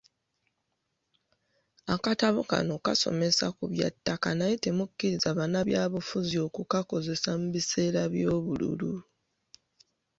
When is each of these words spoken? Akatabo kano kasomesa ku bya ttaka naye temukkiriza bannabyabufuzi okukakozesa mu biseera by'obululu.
Akatabo 1.93 2.41
kano 2.51 2.73
kasomesa 2.85 3.45
ku 3.57 3.63
bya 3.73 3.89
ttaka 3.93 4.29
naye 4.39 4.55
temukkiriza 4.63 5.29
bannabyabufuzi 5.37 6.35
okukakozesa 6.47 7.29
mu 7.39 7.47
biseera 7.53 8.01
by'obululu. 8.13 8.91